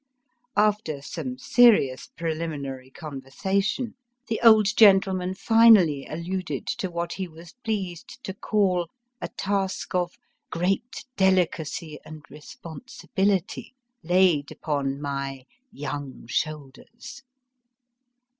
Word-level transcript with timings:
After 0.57 0.99
some 1.03 1.37
serious 1.37 2.07
preliminary 2.17 2.89
conversation, 2.89 3.93
the 4.29 4.41
old 4.41 4.75
gentleman 4.75 5.35
finally 5.35 6.07
alluded 6.07 6.65
to 6.65 6.89
what 6.89 7.13
he 7.13 7.27
was 7.27 7.53
pleased 7.63 8.23
to 8.23 8.33
call 8.33 8.89
a 9.21 9.27
task 9.29 9.93
of 9.93 10.15
great 10.49 11.05
delicacy 11.17 11.99
and 12.03 12.25
responsibility 12.31 13.75
laid 14.01 14.51
upon 14.51 14.99
my 14.99 15.45
young 15.71 16.25
shoulders. 16.25 17.21